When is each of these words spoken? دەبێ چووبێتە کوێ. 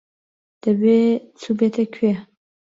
دەبێ 0.63 0.97
چووبێتە 1.39 1.83
کوێ. 1.95 2.13